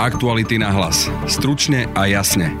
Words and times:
Aktuality 0.00 0.56
na 0.56 0.72
hlas. 0.72 1.12
Stručne 1.28 1.84
a 1.92 2.08
jasne. 2.08 2.56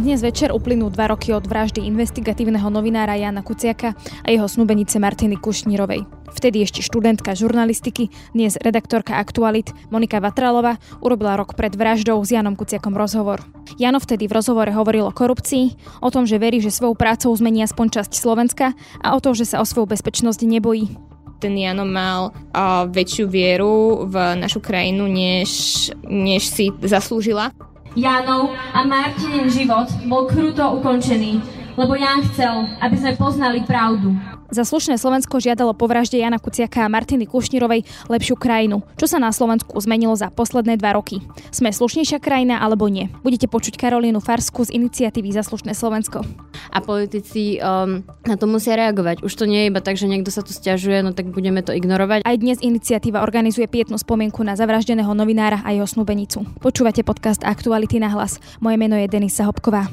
Dnes 0.00 0.24
večer 0.24 0.48
uplynú 0.48 0.88
dva 0.88 1.12
roky 1.12 1.36
od 1.36 1.44
vraždy 1.44 1.84
investigatívneho 1.84 2.64
novinára 2.72 3.12
Jana 3.12 3.44
Kuciaka 3.44 3.92
a 4.24 4.28
jeho 4.32 4.48
snúbenice 4.48 4.96
Martiny 4.96 5.36
Kušnírovej. 5.36 6.08
Vtedy 6.32 6.64
ešte 6.64 6.80
študentka 6.80 7.36
žurnalistiky, 7.36 8.08
dnes 8.32 8.56
redaktorka 8.56 9.20
Aktualit 9.20 9.76
Monika 9.92 10.16
Vatralova 10.16 10.80
urobila 11.04 11.36
rok 11.36 11.52
pred 11.52 11.76
vraždou 11.76 12.24
s 12.24 12.32
Janom 12.32 12.56
Kuciakom 12.56 12.96
rozhovor. 12.96 13.44
Jano 13.76 14.00
vtedy 14.00 14.32
v 14.32 14.40
rozhovore 14.40 14.72
hovoril 14.72 15.04
o 15.04 15.12
korupcii, 15.12 15.76
o 16.00 16.08
tom, 16.08 16.24
že 16.24 16.40
verí, 16.40 16.64
že 16.64 16.72
svojou 16.72 16.96
prácou 16.96 17.36
zmení 17.36 17.68
aspoň 17.68 18.00
časť 18.00 18.16
Slovenska 18.16 18.72
a 19.04 19.12
o 19.12 19.20
tom, 19.20 19.36
že 19.36 19.44
sa 19.44 19.60
o 19.60 19.68
svoju 19.68 19.92
bezpečnosť 19.92 20.40
nebojí 20.40 21.11
ten 21.42 21.58
Jano 21.58 21.82
mal 21.82 22.30
uh, 22.30 22.86
väčšiu 22.86 23.26
vieru 23.26 24.06
v 24.06 24.38
našu 24.38 24.62
krajinu, 24.62 25.10
než, 25.10 25.90
než 26.06 26.46
si 26.46 26.70
zaslúžila. 26.78 27.50
Janov 27.98 28.54
a 28.72 28.86
Martinin 28.86 29.50
život 29.50 29.90
bol 30.06 30.30
kruto 30.30 30.78
ukončený, 30.80 31.42
lebo 31.76 31.96
Jan 31.96 32.24
chcel, 32.32 32.68
aby 32.80 32.96
sme 32.96 33.12
poznali 33.16 33.64
pravdu. 33.64 34.12
Za 34.52 34.68
slušné 34.68 35.00
Slovensko 35.00 35.40
žiadalo 35.40 35.72
po 35.72 35.88
vražde 35.88 36.20
Jana 36.20 36.36
Kuciaka 36.36 36.84
a 36.84 36.92
Martiny 36.92 37.24
Kušnírovej 37.24 37.88
lepšiu 38.12 38.36
krajinu. 38.36 38.84
Čo 39.00 39.16
sa 39.16 39.16
na 39.16 39.32
Slovensku 39.32 39.72
zmenilo 39.80 40.12
za 40.12 40.28
posledné 40.28 40.76
dva 40.76 40.92
roky? 40.92 41.24
Sme 41.48 41.72
slušnejšia 41.72 42.20
krajina 42.20 42.60
alebo 42.60 42.84
nie? 42.92 43.08
Budete 43.24 43.48
počuť 43.48 43.80
Karolínu 43.80 44.20
Farsku 44.20 44.68
z 44.68 44.76
iniciatívy 44.76 45.32
Za 45.32 45.40
slušné 45.40 45.72
Slovensko. 45.72 46.20
A 46.68 46.84
politici 46.84 47.56
um, 47.64 48.04
na 48.28 48.36
to 48.36 48.44
musia 48.44 48.76
reagovať. 48.76 49.24
Už 49.24 49.32
to 49.32 49.48
nie 49.48 49.64
je 49.64 49.70
iba 49.72 49.80
tak, 49.80 49.96
že 49.96 50.04
niekto 50.04 50.28
sa 50.28 50.44
tu 50.44 50.52
stiažuje, 50.52 51.00
no 51.00 51.16
tak 51.16 51.32
budeme 51.32 51.64
to 51.64 51.72
ignorovať. 51.72 52.20
Aj 52.20 52.36
dnes 52.36 52.60
iniciatíva 52.60 53.24
organizuje 53.24 53.64
pietnú 53.72 53.96
spomienku 53.96 54.44
na 54.44 54.52
zavraždeného 54.52 55.16
novinára 55.16 55.64
a 55.64 55.72
jeho 55.72 55.88
snúbenicu. 55.88 56.44
Počúvate 56.60 57.00
podcast 57.08 57.40
Aktuality 57.40 57.96
na 58.04 58.12
hlas. 58.12 58.36
Moje 58.60 58.76
meno 58.76 59.00
je 59.00 59.08
Denisa 59.08 59.48
Hopková. 59.48 59.88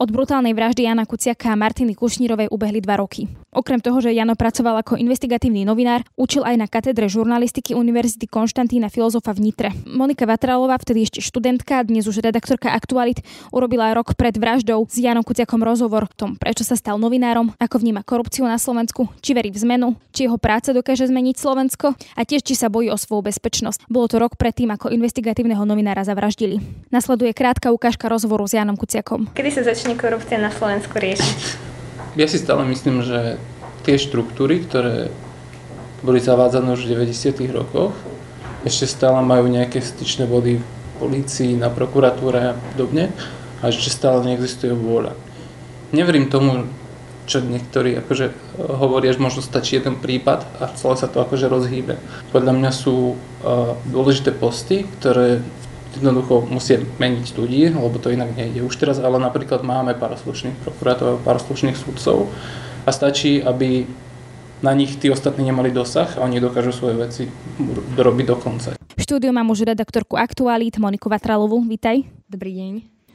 Od 0.00 0.08
brutálnej 0.08 0.56
vraždy 0.56 0.88
Jana 0.88 1.04
Kuciaka 1.04 1.52
a 1.52 1.60
Martiny 1.60 1.92
Kušnírovej 1.92 2.48
ubehli 2.48 2.80
dva 2.80 2.96
roky. 2.96 3.28
Okrem 3.52 3.84
toho, 3.84 4.00
že 4.00 4.16
Jano 4.16 4.32
pracoval 4.32 4.80
ako 4.80 4.96
investigatívny 4.96 5.68
novinár, 5.68 6.08
učil 6.16 6.40
aj 6.40 6.56
na 6.56 6.64
katedre 6.64 7.04
žurnalistiky 7.04 7.76
Univerzity 7.76 8.24
Konštantína 8.24 8.88
Filozofa 8.88 9.36
v 9.36 9.44
Nitre. 9.44 9.68
Monika 9.84 10.24
Vatralová, 10.24 10.80
vtedy 10.80 11.04
ešte 11.04 11.20
študentka, 11.20 11.84
dnes 11.84 12.08
už 12.08 12.24
redaktorka 12.24 12.72
Aktualit, 12.72 13.20
urobila 13.52 13.92
rok 13.92 14.16
pred 14.16 14.32
vraždou 14.40 14.88
s 14.88 14.96
Janom 14.96 15.20
Kuciakom 15.20 15.60
rozhovor 15.60 16.08
o 16.08 16.14
tom, 16.16 16.32
prečo 16.40 16.64
sa 16.64 16.80
stal 16.80 16.96
novinárom, 16.96 17.52
ako 17.60 17.84
vníma 17.84 18.00
korupciu 18.00 18.48
na 18.48 18.56
Slovensku, 18.56 19.04
či 19.20 19.36
verí 19.36 19.52
v 19.52 19.60
zmenu, 19.68 20.00
či 20.16 20.24
jeho 20.24 20.40
práca 20.40 20.72
dokáže 20.72 21.12
zmeniť 21.12 21.36
Slovensko 21.36 21.92
a 21.92 22.20
tiež 22.24 22.40
či 22.40 22.56
sa 22.56 22.72
bojí 22.72 22.88
o 22.88 22.96
svoju 22.96 23.28
bezpečnosť. 23.28 23.84
Bolo 23.92 24.08
to 24.08 24.16
rok 24.16 24.40
predtým, 24.40 24.72
ako 24.72 24.94
investigatívneho 24.96 25.68
novinára 25.68 26.08
zavraždili. 26.08 26.88
Nasleduje 26.88 27.36
krátka 27.36 27.68
ukážka 27.68 28.08
rozhovoru 28.08 28.48
s 28.48 28.56
Janom 28.56 28.80
Kuciakom. 28.80 29.28
Kedy 29.34 29.50
sa 29.50 29.66
začne 29.66 29.89
korupcia 29.96 30.38
na 30.38 30.50
Slovensku 30.50 30.98
riešiť? 30.98 31.70
ja 32.18 32.26
si 32.26 32.38
stále 32.42 32.66
myslím, 32.66 33.06
že 33.06 33.38
tie 33.86 33.94
štruktúry, 33.94 34.66
ktoré 34.66 35.12
boli 36.02 36.18
zavádzané 36.18 36.74
už 36.74 36.88
v 36.88 37.06
90. 37.06 37.54
rokoch, 37.54 37.94
ešte 38.64 38.88
stále 38.88 39.20
majú 39.22 39.46
nejaké 39.48 39.80
styčné 39.80 40.26
body 40.26 40.60
v 40.60 40.64
polícii, 41.00 41.56
na 41.56 41.72
prokuratúre 41.72 42.52
a 42.52 42.56
podobne 42.56 43.12
a 43.60 43.72
ešte 43.72 43.92
stále 43.92 44.24
neexistuje 44.24 44.72
vôľa. 44.72 45.16
Neverím 45.96 46.28
tomu, 46.28 46.68
čo 47.24 47.40
niektorí 47.40 47.94
akože 48.02 48.58
hovoria, 48.58 49.14
že 49.14 49.22
možno 49.22 49.40
stačí 49.40 49.78
jeden 49.78 49.96
prípad 50.02 50.44
a 50.58 50.66
celé 50.74 50.94
sa 50.98 51.06
to 51.06 51.22
akože 51.22 51.46
rozhýbe. 51.46 51.94
Podľa 52.34 52.52
mňa 52.58 52.70
sú 52.74 53.14
uh, 53.14 53.78
dôležité 53.86 54.34
posty, 54.34 54.82
ktoré 54.98 55.38
jednoducho 55.96 56.46
musia 56.46 56.78
meniť 56.78 57.26
ľudí, 57.34 57.72
lebo 57.74 57.96
to 57.98 58.14
inak 58.14 58.36
nejde. 58.36 58.62
Už 58.62 58.76
teraz 58.78 59.02
ale 59.02 59.18
napríklad 59.18 59.66
máme 59.66 59.98
pár 59.98 60.14
slušných 60.14 60.54
prokurátorov, 60.62 61.24
pár 61.26 61.42
slušných 61.42 61.74
sudcov 61.74 62.30
a 62.86 62.90
stačí, 62.94 63.42
aby 63.42 63.88
na 64.60 64.76
nich 64.76 65.00
tí 65.00 65.08
ostatní 65.08 65.48
nemali 65.48 65.72
dosah 65.72 66.20
a 66.20 66.28
oni 66.28 66.36
dokážu 66.36 66.70
svoje 66.76 66.94
veci 67.00 67.22
robiť 67.96 68.26
do 68.28 68.36
konca. 68.36 68.76
V 68.76 69.00
štúdiu 69.00 69.32
mám 69.32 69.48
už 69.48 69.64
redaktorku 69.64 70.20
Aktualít 70.20 70.76
Moniku 70.76 71.08
Vatralovú. 71.08 71.64
Vítaj. 71.64 72.04
Dobrý 72.28 72.52
deň. 72.52 72.72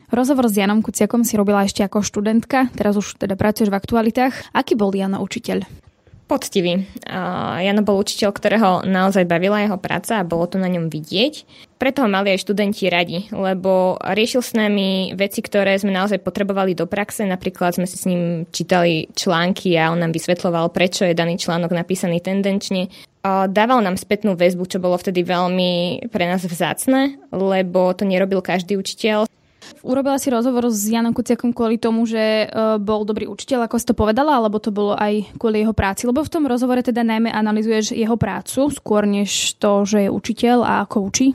Rozhovor 0.09 0.49
s 0.49 0.57
Janom 0.57 0.81
Kuciakom 0.81 1.25
si 1.25 1.37
robila 1.37 1.65
ešte 1.65 1.81
ako 1.81 2.01
študentka, 2.01 2.69
teraz 2.73 2.97
už 2.97 3.17
teda 3.17 3.33
pracuješ 3.37 3.73
v 3.73 3.77
aktualitách. 3.77 4.33
Aký 4.53 4.73
bol 4.77 4.93
Jano 4.93 5.21
učiteľ? 5.21 5.65
Poctivý. 6.25 6.89
Jano 7.61 7.81
bol 7.85 8.01
učiteľ, 8.01 8.29
ktorého 8.33 8.69
naozaj 8.81 9.29
bavila 9.29 9.61
jeho 9.61 9.77
práca 9.77 10.17
a 10.17 10.25
bolo 10.25 10.49
to 10.49 10.57
na 10.57 10.65
ňom 10.65 10.89
vidieť. 10.89 11.45
Preto 11.75 12.07
ho 12.07 12.09
mali 12.09 12.31
aj 12.31 12.39
študenti 12.39 12.87
radi, 12.87 13.27
lebo 13.35 13.99
riešil 13.99 14.39
s 14.39 14.55
nami 14.55 15.11
veci, 15.11 15.43
ktoré 15.43 15.75
sme 15.75 15.91
naozaj 15.91 16.23
potrebovali 16.23 16.71
do 16.71 16.87
praxe. 16.87 17.27
Napríklad 17.27 17.75
sme 17.75 17.83
si 17.83 17.99
s 17.99 18.07
ním 18.07 18.47
čítali 18.47 19.11
články 19.11 19.75
a 19.75 19.91
on 19.91 19.99
nám 19.99 20.15
vysvetloval, 20.15 20.71
prečo 20.71 21.03
je 21.03 21.11
daný 21.11 21.35
článok 21.35 21.75
napísaný 21.75 22.23
tendenčne. 22.23 22.87
Dával 23.25 23.83
nám 23.83 23.99
spätnú 23.99 24.39
väzbu, 24.39 24.71
čo 24.71 24.79
bolo 24.79 24.95
vtedy 24.95 25.27
veľmi 25.27 26.07
pre 26.13 26.29
nás 26.31 26.47
vzácne, 26.47 27.19
lebo 27.35 27.91
to 27.91 28.07
nerobil 28.07 28.39
každý 28.39 28.79
učiteľ. 28.79 29.27
Urobila 29.81 30.21
si 30.21 30.29
rozhovor 30.29 30.69
s 30.69 30.85
Janom 30.85 31.09
Kuciakom 31.11 31.49
kvôli 31.49 31.81
tomu, 31.81 32.05
že 32.05 32.45
uh, 32.45 32.77
bol 32.77 33.01
dobrý 33.01 33.25
učiteľ, 33.25 33.65
ako 33.65 33.81
si 33.81 33.89
to 33.89 33.97
povedala, 33.97 34.37
alebo 34.37 34.61
to 34.61 34.69
bolo 34.69 34.93
aj 34.93 35.25
kvôli 35.41 35.65
jeho 35.65 35.73
práci? 35.73 36.05
Lebo 36.05 36.21
v 36.21 36.29
tom 36.29 36.45
rozhovore 36.45 36.85
teda 36.85 37.01
najmä 37.01 37.33
analizuješ 37.33 37.97
jeho 37.97 38.13
prácu, 38.13 38.69
skôr 38.69 39.09
než 39.09 39.57
to, 39.57 39.83
že 39.89 40.05
je 40.05 40.09
učiteľ 40.13 40.57
a 40.61 40.73
ako 40.85 41.09
učí. 41.09 41.27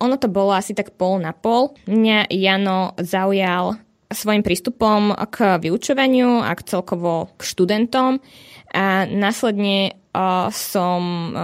Ono 0.00 0.16
to 0.20 0.28
bolo 0.28 0.52
asi 0.52 0.76
tak 0.76 0.92
pol 0.94 1.16
na 1.20 1.32
pol. 1.32 1.72
Mňa 1.88 2.28
Jano 2.32 2.92
zaujal 3.00 3.80
svojim 4.06 4.46
prístupom 4.46 5.10
k 5.34 5.58
vyučovaniu 5.58 6.38
a 6.38 6.54
k 6.54 6.62
celkovo 6.62 7.34
k 7.34 7.42
študentom 7.42 8.22
a 8.70 9.02
následne 9.02 9.98
som 10.48 11.00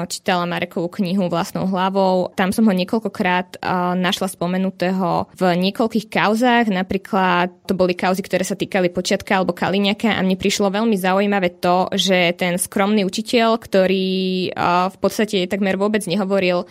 čítala 0.08 0.48
Marekovú 0.48 0.88
knihu 0.96 1.28
vlastnou 1.28 1.68
hlavou. 1.68 2.32
Tam 2.32 2.56
som 2.56 2.64
ho 2.64 2.72
niekoľkokrát 2.72 3.60
našla 4.00 4.32
spomenutého 4.32 5.28
v 5.36 5.42
niekoľkých 5.60 6.08
kauzách. 6.08 6.72
Napríklad 6.72 7.52
to 7.69 7.76
boli 7.76 7.92
kauzy, 7.92 8.24
ktoré 8.24 8.48
sa 8.48 8.56
týkali 8.56 8.88
Počiatka 8.88 9.36
alebo 9.36 9.52
Kaliňaka 9.52 10.16
a 10.16 10.24
mne 10.24 10.40
prišlo 10.40 10.72
veľmi 10.72 10.96
zaujímavé 10.96 11.60
to, 11.60 11.92
že 11.92 12.32
ten 12.40 12.56
skromný 12.56 13.04
učiteľ, 13.04 13.60
ktorý 13.60 14.54
v 14.88 14.96
podstate 14.96 15.44
takmer 15.50 15.76
vôbec 15.76 16.00
nehovoril 16.08 16.64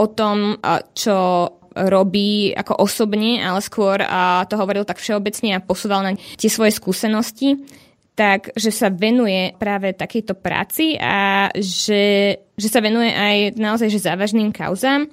o 0.00 0.06
tom, 0.08 0.56
čo 0.96 1.16
robí 1.76 2.50
ako 2.56 2.82
osobne, 2.82 3.44
ale 3.44 3.60
skôr 3.60 4.00
to 4.48 4.54
hovoril 4.56 4.88
tak 4.88 4.98
všeobecne 4.98 5.54
a 5.54 5.62
posúval 5.62 6.00
na 6.02 6.12
tie 6.16 6.48
svoje 6.48 6.72
skúsenosti 6.74 7.60
tak 8.20 8.52
že 8.52 8.68
sa 8.68 8.92
venuje 8.92 9.56
práve 9.56 9.96
takejto 9.96 10.36
práci 10.36 10.92
a 11.00 11.48
že, 11.56 12.36
že 12.52 12.68
sa 12.68 12.84
venuje 12.84 13.08
aj 13.08 13.56
naozaj 13.56 13.88
že 13.88 14.04
závažným 14.04 14.52
kauzám. 14.52 15.08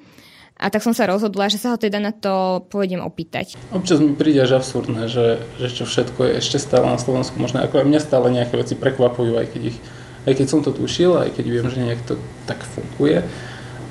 A 0.57 0.73
tak 0.73 0.81
som 0.81 0.91
sa 0.91 1.05
rozhodla, 1.05 1.53
že 1.53 1.61
sa 1.61 1.71
ho 1.71 1.77
teda 1.77 2.01
na 2.01 2.11
to 2.11 2.65
pôjdem 2.67 2.99
opýtať. 2.99 3.55
Občas 3.71 4.01
mi 4.01 4.11
príde 4.17 4.41
až 4.41 4.59
absurdné, 4.59 5.05
že, 5.05 5.39
že 5.61 5.69
čo 5.69 5.85
všetko 5.85 6.19
je 6.27 6.31
ešte 6.41 6.57
stále 6.57 6.89
na 6.89 6.97
Slovensku 6.97 7.37
možné. 7.37 7.63
Ako 7.63 7.79
aj 7.79 7.87
mňa 7.87 8.01
stále 8.01 8.27
nejaké 8.33 8.57
veci 8.57 8.73
prekvapujú, 8.73 9.37
aj 9.37 9.53
keď, 9.53 9.61
ich, 9.69 9.77
aj 10.25 10.33
keď 10.33 10.47
som 10.49 10.65
to 10.65 10.73
tušil, 10.73 11.13
aj 11.15 11.37
keď 11.37 11.45
viem, 11.45 11.67
že 11.69 11.77
nejak 11.77 12.01
to 12.09 12.17
tak 12.49 12.59
funguje. 12.65 13.21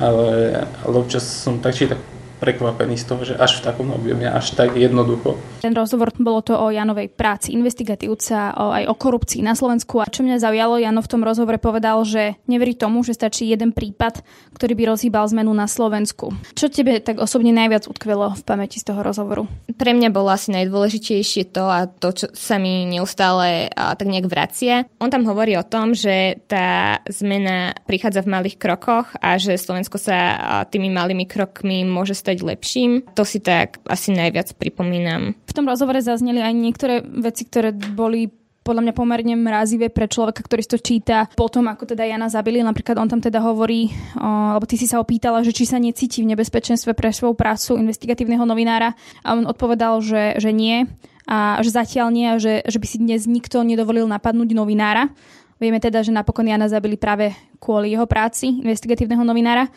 Ale, 0.00 0.60
ale 0.84 0.94
občas 0.98 1.24
som 1.24 1.60
tak 1.60 1.74
či 1.74 1.88
tak 1.88 2.15
prekvapený 2.36 3.00
z 3.00 3.04
toho, 3.08 3.22
že 3.24 3.34
až 3.36 3.60
v 3.60 3.64
takom 3.72 3.88
objeme, 3.92 4.28
až 4.28 4.52
tak 4.52 4.76
jednoducho. 4.76 5.40
Ten 5.64 5.72
rozhovor 5.72 6.12
bolo 6.20 6.44
to 6.44 6.54
o 6.54 6.68
Janovej 6.70 7.08
práci 7.10 7.56
investigatívca, 7.56 8.52
o, 8.54 8.70
aj 8.70 8.84
o 8.86 8.94
korupcii 8.94 9.40
na 9.40 9.56
Slovensku. 9.56 9.98
A 9.98 10.06
čo 10.06 10.22
mňa 10.22 10.38
zaujalo, 10.38 10.78
Jano 10.78 11.00
v 11.00 11.10
tom 11.10 11.22
rozhovore 11.24 11.56
povedal, 11.56 12.04
že 12.04 12.36
neverí 12.44 12.76
tomu, 12.76 13.02
že 13.02 13.16
stačí 13.16 13.48
jeden 13.48 13.72
prípad, 13.72 14.20
ktorý 14.54 14.72
by 14.76 14.84
rozhýbal 14.94 15.24
zmenu 15.32 15.52
na 15.56 15.66
Slovensku. 15.66 16.32
Čo 16.52 16.68
tebe 16.68 17.00
tak 17.00 17.18
osobne 17.18 17.50
najviac 17.56 17.88
utkvelo 17.88 18.36
v 18.36 18.42
pamäti 18.44 18.78
z 18.78 18.92
toho 18.92 19.00
rozhovoru? 19.00 19.48
Pre 19.74 19.92
mňa 19.92 20.12
bolo 20.12 20.30
asi 20.30 20.52
najdôležitejšie 20.52 21.50
to 21.50 21.64
a 21.66 21.88
to, 21.88 22.12
čo 22.12 22.26
sa 22.36 22.60
mi 22.60 22.84
neustále 22.86 23.72
a, 23.72 23.96
tak 23.96 24.06
nejak 24.06 24.28
vracia. 24.28 24.84
On 25.00 25.08
tam 25.08 25.24
hovorí 25.24 25.56
o 25.56 25.64
tom, 25.66 25.96
že 25.96 26.40
tá 26.46 27.00
zmena 27.08 27.72
prichádza 27.88 28.22
v 28.22 28.32
malých 28.32 28.56
krokoch 28.60 29.10
a 29.18 29.40
že 29.40 29.56
Slovensko 29.56 29.96
sa 29.96 30.16
a, 30.16 30.36
tými 30.68 30.92
malými 30.92 31.24
krokmi 31.24 31.82
môže 31.82 32.14
stať 32.26 32.42
lepším. 32.42 33.06
To 33.14 33.22
si 33.22 33.38
tak 33.38 33.78
asi 33.86 34.10
najviac 34.10 34.58
pripomínam. 34.58 35.38
V 35.46 35.52
tom 35.54 35.70
rozhovore 35.70 36.02
zazneli 36.02 36.42
aj 36.42 36.54
niektoré 36.58 36.94
veci, 37.06 37.46
ktoré 37.46 37.70
boli 37.70 38.34
podľa 38.66 38.82
mňa 38.82 38.94
pomerne 38.98 39.34
mrazivé 39.38 39.94
pre 39.94 40.10
človeka, 40.10 40.42
ktorý 40.42 40.66
to 40.66 40.82
číta 40.82 41.30
potom, 41.38 41.70
ako 41.70 41.86
teda 41.86 42.02
Jana 42.02 42.26
zabili. 42.26 42.58
Napríklad 42.66 42.98
on 42.98 43.06
tam 43.06 43.22
teda 43.22 43.38
hovorí, 43.38 43.94
o, 44.18 44.26
alebo 44.26 44.66
ty 44.66 44.74
si 44.74 44.90
sa 44.90 44.98
opýtala, 44.98 45.46
že 45.46 45.54
či 45.54 45.70
sa 45.70 45.78
necíti 45.78 46.26
v 46.26 46.34
nebezpečenstve 46.34 46.98
pre 46.98 47.14
svoju 47.14 47.38
prácu 47.38 47.78
investigatívneho 47.78 48.42
novinára 48.42 48.98
a 49.22 49.38
on 49.38 49.46
odpovedal, 49.46 50.02
že, 50.02 50.42
že 50.42 50.50
nie 50.50 50.90
a 51.30 51.62
že 51.62 51.70
zatiaľ 51.70 52.10
nie 52.10 52.26
a 52.26 52.42
že, 52.42 52.66
že 52.66 52.82
by 52.82 52.86
si 52.90 52.98
dnes 52.98 53.30
nikto 53.30 53.62
nedovolil 53.62 54.10
napadnúť 54.10 54.50
novinára. 54.50 55.14
Vieme 55.62 55.78
teda, 55.78 56.02
že 56.02 56.10
napokon 56.10 56.50
Jana 56.50 56.66
zabili 56.66 56.98
práve 56.98 57.32
kvôli 57.62 57.94
jeho 57.94 58.04
práci 58.04 58.60
investigatívneho 58.66 59.22
novinára. 59.22 59.70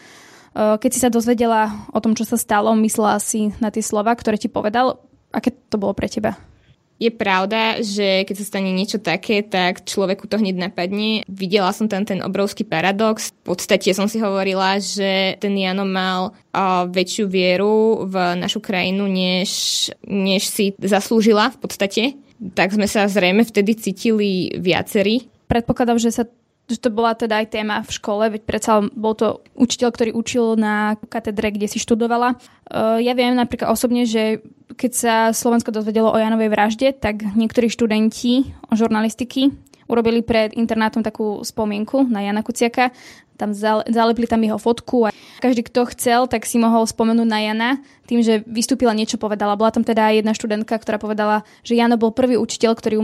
Keď 0.56 0.90
si 0.90 1.00
sa 1.00 1.14
dozvedela 1.14 1.90
o 1.94 2.00
tom, 2.02 2.18
čo 2.18 2.26
sa 2.26 2.36
stalo, 2.36 2.74
myslela 2.80 3.22
si 3.22 3.54
na 3.62 3.70
tie 3.70 3.86
slova, 3.86 4.14
ktoré 4.14 4.38
ti 4.38 4.50
povedal. 4.50 4.98
Aké 5.30 5.54
to 5.54 5.78
bolo 5.78 5.94
pre 5.94 6.10
teba? 6.10 6.38
Je 7.00 7.08
pravda, 7.16 7.80
že 7.80 8.28
keď 8.28 8.36
sa 8.44 8.50
stane 8.50 8.76
niečo 8.76 9.00
také, 9.00 9.40
tak 9.40 9.88
človeku 9.88 10.28
to 10.28 10.36
hneď 10.36 10.68
napadne. 10.68 11.24
Videla 11.32 11.72
som 11.72 11.88
tam 11.88 12.04
ten 12.04 12.20
obrovský 12.20 12.68
paradox. 12.68 13.32
V 13.48 13.56
podstate 13.56 13.96
som 13.96 14.12
si 14.12 14.20
hovorila, 14.20 14.76
že 14.84 15.40
ten 15.40 15.56
Jano 15.56 15.88
mal 15.88 16.36
uh, 16.36 16.84
väčšiu 16.92 17.32
vieru 17.32 18.04
v 18.04 18.36
našu 18.36 18.60
krajinu, 18.60 19.08
než, 19.08 19.88
než 20.04 20.52
si 20.52 20.76
zaslúžila 20.76 21.56
v 21.56 21.58
podstate. 21.64 22.04
Tak 22.52 22.76
sme 22.76 22.84
sa 22.84 23.08
zrejme 23.08 23.48
vtedy 23.48 23.80
cítili 23.80 24.60
viacerí. 24.60 25.32
Predpokladám, 25.48 26.04
že 26.04 26.12
sa 26.12 26.28
to 26.78 26.94
bola 26.94 27.18
teda 27.18 27.42
aj 27.42 27.50
téma 27.50 27.82
v 27.82 27.90
škole, 27.90 28.30
veď 28.30 28.42
predsa 28.46 28.86
bol 28.94 29.18
to 29.18 29.42
učiteľ, 29.58 29.90
ktorý 29.90 30.12
učil 30.14 30.46
na 30.54 30.94
katedre, 31.10 31.50
kde 31.50 31.66
si 31.66 31.82
študovala. 31.82 32.38
Uh, 32.70 33.02
ja 33.02 33.18
viem 33.18 33.34
napríklad 33.34 33.74
osobne, 33.74 34.06
že 34.06 34.46
keď 34.78 34.92
sa 34.94 35.14
Slovensko 35.34 35.74
dozvedelo 35.74 36.14
o 36.14 36.22
Janovej 36.22 36.54
vražde, 36.54 36.94
tak 36.94 37.26
niektorí 37.34 37.74
študenti 37.74 38.54
žurnalistiky 38.70 39.50
urobili 39.90 40.22
pred 40.22 40.54
internátom 40.54 41.02
takú 41.02 41.42
spomienku 41.42 42.06
na 42.08 42.22
Jana 42.22 42.46
Kuciaka. 42.46 42.94
Tam 43.40 43.56
zalepli 43.56 44.28
tam 44.28 44.44
jeho 44.44 44.60
fotku 44.60 45.08
a 45.08 45.16
každý, 45.40 45.64
kto 45.64 45.88
chcel, 45.96 46.28
tak 46.28 46.44
si 46.44 46.60
mohol 46.60 46.84
spomenúť 46.84 47.28
na 47.28 47.40
Jana 47.40 47.70
tým, 48.04 48.20
že 48.20 48.44
vystúpila 48.44 48.92
niečo 48.92 49.16
povedala. 49.16 49.56
Bola 49.56 49.72
tam 49.72 49.88
teda 49.88 50.12
jedna 50.12 50.36
študentka, 50.36 50.76
ktorá 50.76 51.00
povedala, 51.00 51.48
že 51.64 51.80
Jano 51.80 51.96
bol 51.96 52.12
prvý 52.12 52.36
učiteľ, 52.36 52.76
ktorý 52.76 53.00
ju 53.00 53.04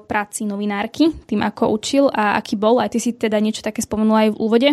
k 0.00 0.08
práci 0.08 0.48
novinárky, 0.48 1.12
tým 1.28 1.44
ako 1.44 1.68
učil 1.76 2.04
a 2.08 2.40
aký 2.40 2.56
bol. 2.56 2.80
Aj 2.80 2.88
ty 2.88 2.96
si 2.96 3.12
teda 3.12 3.36
niečo 3.38 3.60
také 3.60 3.84
spomenula 3.84 4.26
aj 4.26 4.30
v 4.32 4.40
úvode. 4.40 4.68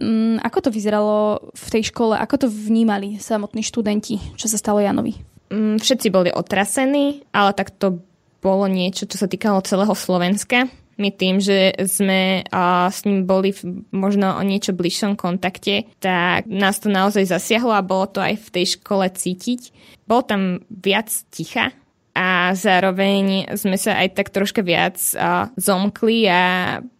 Mm, 0.00 0.40
ako 0.40 0.58
to 0.64 0.70
vyzeralo 0.72 1.52
v 1.52 1.66
tej 1.68 1.92
škole? 1.92 2.16
Ako 2.16 2.40
to 2.40 2.46
vnímali 2.48 3.20
samotní 3.20 3.60
študenti, 3.60 4.16
čo 4.40 4.48
sa 4.48 4.56
stalo 4.56 4.80
Janovi? 4.80 5.20
Mm, 5.52 5.76
všetci 5.76 6.08
boli 6.08 6.32
otrasení, 6.32 7.20
ale 7.36 7.52
tak 7.52 7.76
to 7.76 8.00
bolo 8.40 8.66
niečo, 8.66 9.04
čo 9.06 9.16
sa 9.20 9.28
týkalo 9.28 9.64
celého 9.64 9.92
Slovenska. 9.92 10.68
My 11.00 11.08
tým, 11.08 11.40
že 11.40 11.72
sme 11.88 12.44
a, 12.52 12.92
s 12.92 13.08
ním 13.08 13.24
boli 13.24 13.56
v, 13.56 13.88
možno 13.88 14.36
o 14.36 14.42
niečo 14.44 14.76
bližšom 14.76 15.16
kontakte, 15.16 15.88
tak 15.96 16.44
nás 16.44 16.76
to 16.76 16.92
naozaj 16.92 17.24
zasiahlo 17.24 17.72
a 17.72 17.80
bolo 17.80 18.04
to 18.04 18.20
aj 18.20 18.36
v 18.36 18.48
tej 18.52 18.66
škole 18.76 19.08
cítiť. 19.08 19.72
Bolo 20.04 20.22
tam 20.28 20.42
viac 20.68 21.08
ticha, 21.32 21.72
a 22.10 22.50
zároveň 22.58 23.54
sme 23.54 23.78
sa 23.78 24.02
aj 24.02 24.18
tak 24.18 24.28
troška 24.34 24.66
viac 24.66 24.98
uh, 25.14 25.46
zomkli 25.54 26.26
a 26.26 26.42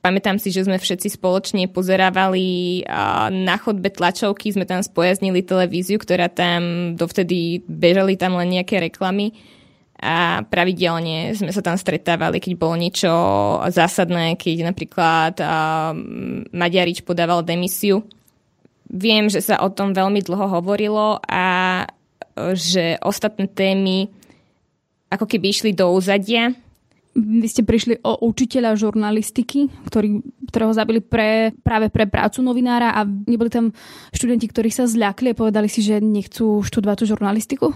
pamätám 0.01 0.39
si, 0.39 0.55
že 0.55 0.63
sme 0.63 0.79
všetci 0.79 1.19
spoločne 1.19 1.67
pozerávali 1.67 2.81
uh, 2.87 3.27
na 3.29 3.59
chodbe 3.59 3.91
tlačovky, 3.91 4.55
sme 4.55 4.71
tam 4.71 4.87
spojaznili 4.87 5.43
televíziu, 5.43 5.99
ktorá 5.99 6.31
tam 6.31 6.95
dovtedy 6.95 7.67
bežali 7.67 8.15
tam 8.15 8.39
len 8.39 8.55
nejaké 8.55 8.79
reklamy 8.79 9.35
a 10.01 10.41
pravidelne 10.49 11.37
sme 11.37 11.53
sa 11.53 11.61
tam 11.61 11.77
stretávali, 11.77 12.41
keď 12.41 12.53
bolo 12.57 12.81
niečo 12.81 13.13
zásadné, 13.69 14.41
keď 14.41 14.73
napríklad 14.73 15.37
Maďarič 16.57 17.05
podával 17.05 17.45
demisiu. 17.45 18.01
Viem, 18.89 19.29
že 19.29 19.45
sa 19.45 19.61
o 19.61 19.69
tom 19.69 19.93
veľmi 19.93 20.25
dlho 20.25 20.57
hovorilo 20.57 21.21
a 21.29 21.85
že 22.57 22.97
ostatné 23.05 23.47
témy 23.53 24.09
ako 25.13 25.29
keby 25.29 25.53
išli 25.53 25.71
do 25.77 25.93
úzadia. 25.93 26.57
Vy 27.13 27.47
ste 27.51 27.67
prišli 27.67 28.01
o 28.07 28.23
učiteľa 28.23 28.79
žurnalistiky, 28.79 29.67
ktorý, 29.91 30.23
ktorého 30.49 30.73
zabili 30.73 31.03
pre, 31.03 31.51
práve 31.61 31.91
pre 31.91 32.07
prácu 32.07 32.39
novinára 32.41 32.95
a 32.95 33.03
neboli 33.05 33.51
tam 33.51 33.75
študenti, 34.15 34.47
ktorí 34.47 34.71
sa 34.71 34.87
zľakli 34.87 35.35
a 35.35 35.39
povedali 35.39 35.67
si, 35.67 35.83
že 35.83 35.99
nechcú 35.99 36.63
študovať 36.63 36.97
tú 37.03 37.05
žurnalistiku? 37.11 37.67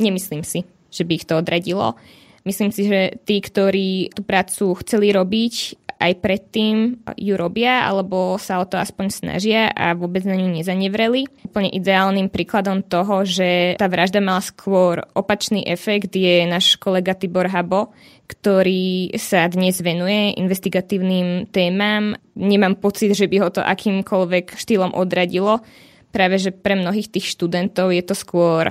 Nemyslím 0.00 0.42
si, 0.42 0.64
že 0.94 1.02
by 1.02 1.12
ich 1.18 1.26
to 1.26 1.42
odradilo. 1.42 1.98
Myslím 2.46 2.70
si, 2.70 2.86
že 2.86 3.18
tí, 3.24 3.40
ktorí 3.40 4.14
tú 4.14 4.22
prácu 4.22 4.76
chceli 4.84 5.10
robiť, 5.10 5.80
aj 6.04 6.12
predtým 6.20 7.00
ju 7.16 7.34
robia, 7.38 7.88
alebo 7.88 8.36
sa 8.36 8.60
o 8.60 8.68
to 8.68 8.76
aspoň 8.76 9.06
snažia 9.08 9.72
a 9.72 9.96
vôbec 9.96 10.26
na 10.28 10.36
ňu 10.36 10.52
nezanevreli. 10.52 11.24
Úplne 11.48 11.70
ideálnym 11.72 12.28
príkladom 12.28 12.84
toho, 12.84 13.24
že 13.24 13.80
tá 13.80 13.88
vražda 13.88 14.20
mala 14.20 14.44
skôr 14.44 15.00
opačný 15.16 15.64
efekt, 15.64 16.12
je 16.12 16.44
náš 16.44 16.76
kolega 16.76 17.16
Tibor 17.16 17.48
Habo, 17.48 17.96
ktorý 18.28 19.16
sa 19.16 19.48
dnes 19.48 19.80
venuje 19.80 20.36
investigatívnym 20.36 21.48
témam. 21.48 22.16
Nemám 22.36 22.76
pocit, 22.76 23.16
že 23.16 23.24
by 23.24 23.36
ho 23.40 23.48
to 23.48 23.64
akýmkoľvek 23.64 24.56
štýlom 24.60 24.92
odradilo. 24.92 25.64
Práve, 26.12 26.38
že 26.38 26.54
pre 26.54 26.76
mnohých 26.78 27.10
tých 27.10 27.32
študentov 27.32 27.90
je 27.90 28.02
to 28.04 28.14
skôr 28.14 28.70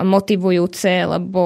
motivujúce, 0.00 1.06
lebo 1.06 1.42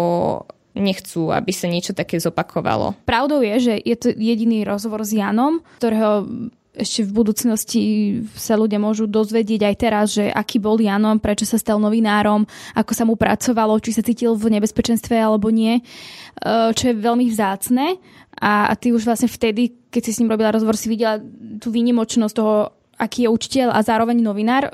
nechcú, 0.73 1.29
aby 1.29 1.53
sa 1.53 1.69
niečo 1.69 1.93
také 1.93 2.17
zopakovalo. 2.17 2.97
Pravdou 3.05 3.45
je, 3.45 3.73
že 3.73 3.75
je 3.77 3.97
to 3.97 4.09
jediný 4.17 4.65
rozhovor 4.65 5.05
s 5.05 5.13
Janom, 5.13 5.61
ktorého 5.77 6.25
ešte 6.73 7.05
v 7.05 7.13
budúcnosti 7.13 7.83
sa 8.33 8.57
ľudia 8.57 8.81
môžu 8.81 9.05
dozvedieť 9.05 9.61
aj 9.61 9.75
teraz, 9.77 10.07
že 10.17 10.33
aký 10.33 10.57
bol 10.57 10.81
Janom, 10.81 11.21
prečo 11.21 11.45
sa 11.45 11.61
stal 11.61 11.77
novinárom, 11.77 12.49
ako 12.73 12.93
sa 12.97 13.05
mu 13.05 13.15
pracovalo, 13.21 13.77
či 13.77 13.93
sa 13.93 14.01
cítil 14.01 14.33
v 14.33 14.57
nebezpečenstve 14.57 15.13
alebo 15.13 15.53
nie, 15.53 15.77
e, 15.77 15.83
čo 16.73 16.85
je 16.89 16.97
veľmi 16.97 17.29
vzácne. 17.29 18.01
A, 18.41 18.73
a 18.73 18.75
ty 18.75 18.89
už 18.89 19.05
vlastne 19.05 19.29
vtedy, 19.29 19.77
keď 19.93 20.03
si 20.09 20.13
s 20.17 20.21
ním 20.25 20.33
robila 20.33 20.49
rozhovor, 20.49 20.81
si 20.81 20.89
videla 20.89 21.21
tú 21.61 21.69
výnimočnosť 21.69 22.35
toho, 22.35 22.73
aký 22.97 23.29
je 23.29 23.33
učiteľ 23.37 23.69
a 23.77 23.85
zároveň 23.85 24.25
novinár 24.25 24.73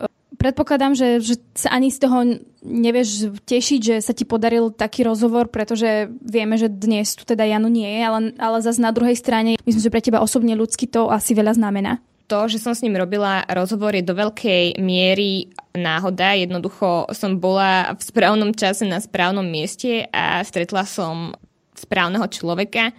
predpokladám, 0.48 0.96
že, 0.96 1.20
že 1.20 1.36
sa 1.52 1.76
ani 1.76 1.92
z 1.92 2.00
toho 2.00 2.18
nevieš 2.64 3.36
tešiť, 3.44 3.80
že 3.84 3.96
sa 4.00 4.16
ti 4.16 4.24
podaril 4.24 4.72
taký 4.72 5.04
rozhovor, 5.04 5.52
pretože 5.52 6.08
vieme, 6.24 6.56
že 6.56 6.72
dnes 6.72 7.12
tu 7.12 7.28
teda 7.28 7.44
Janu 7.44 7.68
nie 7.68 7.84
je, 7.84 8.00
ale, 8.00 8.18
ale 8.40 8.64
zase 8.64 8.80
na 8.80 8.88
druhej 8.88 9.12
strane, 9.12 9.60
myslím, 9.68 9.84
že 9.84 9.92
pre 9.92 10.00
teba 10.00 10.24
osobne 10.24 10.56
ľudsky 10.56 10.88
to 10.88 11.12
asi 11.12 11.36
veľa 11.36 11.60
znamená. 11.60 12.00
To, 12.32 12.48
že 12.48 12.60
som 12.60 12.76
s 12.76 12.84
ním 12.84 12.96
robila 12.96 13.44
rozhovor 13.48 13.92
je 13.96 14.04
do 14.04 14.12
veľkej 14.12 14.80
miery 14.80 15.48
náhoda. 15.72 16.36
Jednoducho 16.36 17.08
som 17.16 17.40
bola 17.40 17.96
v 17.96 18.02
správnom 18.04 18.52
čase 18.52 18.84
na 18.84 19.00
správnom 19.00 19.44
mieste 19.44 20.04
a 20.12 20.44
stretla 20.44 20.84
som 20.84 21.32
správneho 21.72 22.28
človeka. 22.28 22.92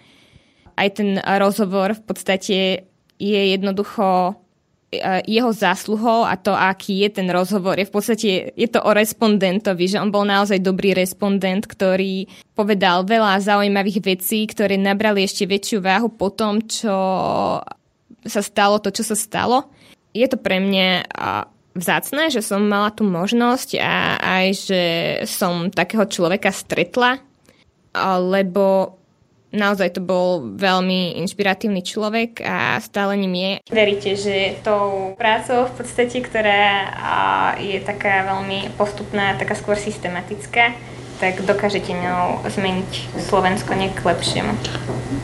Aj 0.74 0.90
ten 0.90 1.22
rozhovor 1.22 1.94
v 1.94 2.04
podstate 2.10 2.58
je 3.22 3.42
jednoducho 3.54 4.34
jeho 5.30 5.54
zásluhou 5.54 6.26
a 6.26 6.34
to, 6.34 6.50
aký 6.50 7.06
je 7.06 7.22
ten 7.22 7.30
rozhovor, 7.30 7.78
je 7.78 7.86
v 7.86 7.94
podstate, 7.94 8.30
je 8.58 8.68
to 8.70 8.82
o 8.82 8.90
respondentovi, 8.90 9.86
že 9.86 10.02
on 10.02 10.10
bol 10.10 10.26
naozaj 10.26 10.58
dobrý 10.66 10.98
respondent, 10.98 11.70
ktorý 11.70 12.26
povedal 12.58 13.06
veľa 13.06 13.38
zaujímavých 13.38 14.02
vecí, 14.02 14.50
ktoré 14.50 14.82
nabrali 14.82 15.22
ešte 15.22 15.46
väčšiu 15.46 15.86
váhu 15.86 16.10
po 16.10 16.34
tom, 16.34 16.66
čo 16.66 16.98
sa 18.26 18.42
stalo 18.42 18.82
to, 18.82 18.90
čo 18.90 19.06
sa 19.06 19.14
stalo. 19.14 19.70
Je 20.18 20.26
to 20.26 20.42
pre 20.42 20.58
mňa 20.58 21.06
vzácne, 21.78 22.34
že 22.34 22.42
som 22.42 22.66
mala 22.66 22.90
tú 22.90 23.06
možnosť 23.06 23.78
a 23.78 24.18
aj, 24.18 24.46
že 24.58 24.84
som 25.30 25.70
takého 25.70 26.10
človeka 26.10 26.50
stretla, 26.50 27.22
lebo 28.20 28.99
Naozaj 29.50 29.98
to 29.98 30.02
bol 30.06 30.46
veľmi 30.46 31.18
inšpiratívny 31.26 31.82
človek 31.82 32.46
a 32.46 32.78
stále 32.86 33.18
ním 33.18 33.34
je. 33.34 33.52
Veríte, 33.74 34.14
že 34.14 34.62
tou 34.62 35.18
prácou 35.18 35.66
v 35.66 35.74
podstate, 35.74 36.22
ktorá 36.22 36.70
je 37.58 37.82
taká 37.82 38.30
veľmi 38.30 38.70
postupná, 38.78 39.34
taká 39.42 39.58
skôr 39.58 39.74
systematická, 39.74 40.78
tak 41.18 41.42
dokážete 41.42 41.90
ňou 41.90 42.46
zmeniť 42.46 43.18
Slovensko 43.26 43.74
nejak 43.74 43.98
k 43.98 44.06
lepšiemu? 44.06 44.54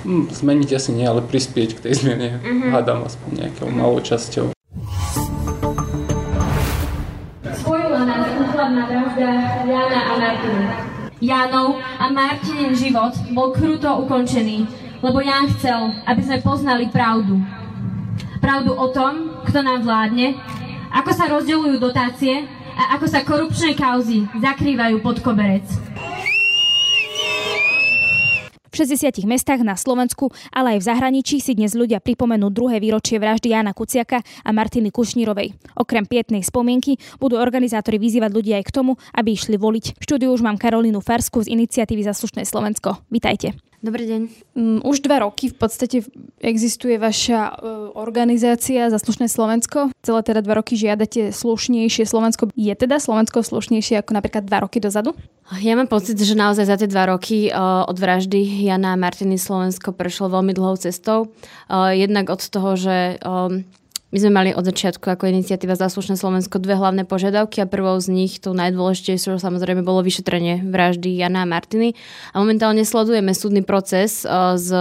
Mm, 0.04 0.26
zmeniť 0.34 0.70
asi 0.74 0.90
nie, 0.92 1.06
ale 1.06 1.22
prispieť 1.22 1.78
k 1.78 1.84
tej 1.86 1.94
zmene. 2.02 2.42
Mm-hmm. 2.42 2.72
Hádam 2.74 3.06
aspoň 3.06 3.30
nejakou 3.46 3.70
mm-hmm. 3.70 3.80
malou 3.80 4.02
časťou. 4.02 4.58
Spojila 7.62 8.02
nás 8.10 8.28
úhlavná 8.42 8.84
vražda 8.90 9.30
Jana 9.70 10.00
a 10.02 10.14
Martina. 10.18 10.95
Jánov 11.26 11.82
a 11.82 12.06
Martinin 12.14 12.78
život 12.78 13.18
bol 13.34 13.50
kruto 13.50 13.90
ukončený, 14.06 14.70
lebo 15.02 15.18
Ján 15.26 15.50
chcel, 15.58 15.90
aby 16.06 16.22
sme 16.22 16.46
poznali 16.46 16.86
pravdu. 16.94 17.42
Pravdu 18.38 18.78
o 18.78 18.88
tom, 18.94 19.42
kto 19.50 19.66
nám 19.66 19.82
vládne, 19.82 20.38
ako 20.94 21.12
sa 21.12 21.26
rozdeľujú 21.26 21.82
dotácie 21.82 22.46
a 22.78 22.96
ako 22.96 23.06
sa 23.10 23.26
korupčné 23.26 23.74
kauzy 23.74 24.30
zakrývajú 24.38 25.02
pod 25.02 25.20
koberec. 25.26 25.66
V 28.76 28.84
60 28.84 29.24
mestách 29.24 29.64
na 29.64 29.80
Slovensku, 29.80 30.36
ale 30.52 30.76
aj 30.76 30.84
v 30.84 30.88
zahraničí 30.92 31.40
si 31.40 31.56
dnes 31.56 31.72
ľudia 31.80 32.04
pripomenú 32.04 32.52
druhé 32.52 32.84
výročie 32.84 33.16
vraždy 33.16 33.56
Jana 33.56 33.72
Kuciaka 33.72 34.20
a 34.20 34.50
Martiny 34.52 34.92
Kušnírovej. 34.92 35.56
Okrem 35.80 36.04
pietnej 36.04 36.44
spomienky 36.44 37.00
budú 37.16 37.40
organizátori 37.40 37.96
vyzývať 37.96 38.36
ľudí 38.36 38.52
aj 38.52 38.68
k 38.68 38.76
tomu, 38.76 39.00
aby 39.16 39.32
išli 39.32 39.56
voliť. 39.56 39.96
V 39.96 40.04
štúdiu 40.04 40.36
už 40.36 40.44
mám 40.44 40.60
Karolínu 40.60 41.00
Farsku 41.00 41.48
z 41.48 41.56
iniciatívy 41.56 42.04
za 42.04 42.12
slušné 42.12 42.44
Slovensko. 42.44 43.00
Vítajte. 43.08 43.56
Dobrý 43.86 44.10
deň. 44.10 44.22
Mm, 44.58 44.80
už 44.82 45.06
dva 45.06 45.22
roky 45.22 45.54
v 45.54 45.62
podstate 45.62 46.02
existuje 46.42 46.98
vaša 46.98 47.54
e, 47.54 47.54
organizácia 47.94 48.90
Zaslušné 48.90 49.30
Slovensko. 49.30 49.94
Celé 50.02 50.26
teda 50.26 50.42
dva 50.42 50.58
roky 50.58 50.74
žiadate 50.74 51.30
slušnejšie 51.30 52.10
Slovensko. 52.10 52.50
Je 52.58 52.74
teda 52.74 52.98
Slovensko 52.98 53.46
slušnejšie 53.46 54.02
ako 54.02 54.18
napríklad 54.18 54.50
dva 54.50 54.66
roky 54.66 54.82
dozadu? 54.82 55.14
Ja 55.62 55.78
mám 55.78 55.86
pocit, 55.86 56.18
že 56.18 56.34
naozaj 56.34 56.66
za 56.66 56.82
tie 56.82 56.90
dva 56.90 57.14
roky 57.14 57.54
uh, 57.54 57.86
od 57.86 57.94
vraždy 58.02 58.66
Jana 58.66 58.98
a 58.98 59.02
Martiny 59.02 59.38
Slovensko 59.38 59.94
prešlo 59.94 60.34
veľmi 60.34 60.58
dlhou 60.58 60.82
cestou. 60.82 61.30
Uh, 61.70 61.94
jednak 61.94 62.34
od 62.34 62.42
toho, 62.42 62.74
že 62.74 63.22
my 64.16 64.24
sme 64.24 64.32
mali 64.32 64.56
od 64.56 64.64
začiatku 64.64 65.12
ako 65.12 65.28
iniciatíva 65.28 65.76
Zaslušné 65.76 66.16
Slovensko 66.16 66.56
dve 66.64 66.80
hlavné 66.80 67.04
požiadavky 67.04 67.60
a 67.60 67.68
prvou 67.68 68.00
z 68.00 68.16
nich, 68.16 68.40
tou 68.40 68.56
najdôležitejšou 68.56 69.44
samozrejme 69.44 69.84
bolo 69.84 70.00
vyšetrenie 70.08 70.64
vraždy 70.64 71.20
Jana 71.20 71.44
a 71.44 71.50
Martiny. 71.52 72.00
A 72.32 72.40
momentálne 72.40 72.88
sledujeme 72.88 73.36
súdny 73.36 73.60
proces 73.60 74.24
uh, 74.24 74.56
s 74.56 74.72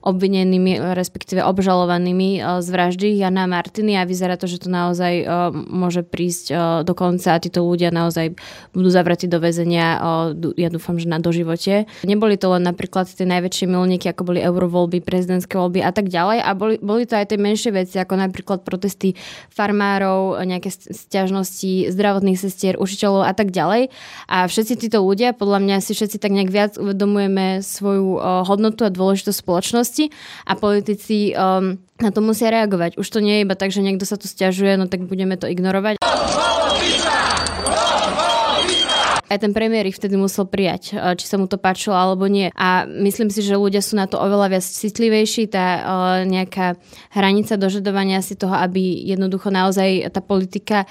obvinenými, 0.00 0.96
respektíve 0.96 1.44
obžalovanými 1.44 2.40
uh, 2.40 2.64
z 2.64 2.68
vraždy 2.72 3.20
Jana 3.20 3.44
a 3.44 3.52
Martiny 3.52 4.00
a 4.00 4.08
vyzerá 4.08 4.40
to, 4.40 4.48
že 4.48 4.64
to 4.64 4.72
naozaj 4.72 5.28
uh, 5.28 5.52
môže 5.52 6.00
prísť 6.00 6.80
do 6.80 6.96
konca 6.96 7.36
a 7.36 7.42
títo 7.42 7.60
ľudia 7.60 7.92
naozaj 7.92 8.32
budú 8.72 8.88
zavretí 8.88 9.28
do 9.28 9.44
väzenia, 9.44 10.00
ja 10.56 10.68
dúfam, 10.72 10.96
že 10.96 11.04
na 11.04 11.20
doživote. 11.20 11.84
Neboli 12.08 12.40
to 12.40 12.48
len 12.56 12.64
napríklad 12.64 13.12
tie 13.12 13.28
najväčšie 13.28 13.68
milníky, 13.68 14.08
ako 14.08 14.32
boli 14.32 14.40
eurovoľby, 14.40 15.04
prezidentské 15.04 15.60
voľby 15.60 15.84
a 15.84 15.92
tak 15.92 16.08
ďalej 16.08 16.38
a 16.40 16.50
boli, 16.56 16.80
boli 16.80 17.04
to 17.04 17.20
aj 17.20 17.28
tie 17.28 17.36
menšie 17.36 17.76
veci, 17.76 18.00
ako 18.00 18.16
napríklad 18.16 18.69
protesty 18.70 19.18
farmárov, 19.50 20.38
nejaké 20.46 20.70
stiažnosti 20.70 21.90
zdravotných 21.90 22.38
sestier, 22.38 22.78
učiteľov 22.78 23.26
a 23.26 23.34
tak 23.34 23.50
ďalej. 23.50 23.90
A 24.30 24.46
všetci 24.46 24.86
títo 24.86 25.02
ľudia, 25.02 25.34
podľa 25.34 25.58
mňa 25.58 25.76
si 25.82 25.98
všetci 25.98 26.22
tak 26.22 26.30
nejak 26.30 26.54
viac 26.54 26.72
uvedomujeme 26.78 27.66
svoju 27.66 28.22
hodnotu 28.46 28.86
a 28.86 28.94
dôležitosť 28.94 29.38
spoločnosti 29.42 30.04
a 30.46 30.52
politici 30.54 31.34
um, 31.34 31.82
na 32.00 32.10
to 32.10 32.24
musia 32.24 32.48
reagovať. 32.48 32.96
Už 32.96 33.06
to 33.12 33.20
nie 33.20 33.40
je 33.40 33.44
iba 33.44 33.54
tak, 33.58 33.74
že 33.74 33.84
niekto 33.84 34.08
sa 34.08 34.16
tu 34.16 34.24
stiažuje, 34.24 34.80
no 34.80 34.88
tak 34.88 35.04
budeme 35.04 35.36
to 35.36 35.44
ignorovať. 35.44 35.99
Aj 39.30 39.38
ten 39.38 39.54
premiér 39.54 39.86
ich 39.86 39.94
vtedy 39.94 40.18
musel 40.18 40.42
prijať, 40.42 40.90
e, 40.90 41.14
či 41.14 41.30
sa 41.30 41.38
mu 41.38 41.46
to 41.46 41.54
páčilo 41.54 41.94
alebo 41.94 42.26
nie. 42.26 42.50
A 42.58 42.82
myslím 42.82 43.30
si, 43.30 43.46
že 43.46 43.54
ľudia 43.54 43.78
sú 43.78 43.94
na 43.94 44.10
to 44.10 44.18
oveľa 44.18 44.58
viac 44.58 44.66
citlivejší. 44.66 45.46
Tá 45.46 45.66
e, 45.78 45.80
nejaká 46.26 46.74
hranica 47.14 47.54
dožadovania 47.54 48.26
si 48.26 48.34
toho, 48.34 48.50
aby 48.58 49.06
jednoducho 49.06 49.54
naozaj 49.54 50.10
tá 50.10 50.18
politika 50.18 50.82
e, 50.82 50.86